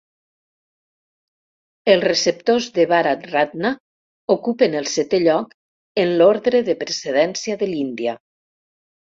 Els 1.95 2.05
receptors 2.07 2.69
de 2.77 2.85
Bharat 2.93 3.27
Ratna 3.33 3.73
ocupen 4.37 4.79
el 4.81 4.89
setè 4.95 5.21
lloc 5.27 5.55
en 6.07 6.17
l'ordre 6.23 6.65
de 6.73 6.79
precedència 6.83 7.61
de 7.63 7.71
l'Índia. 7.75 8.19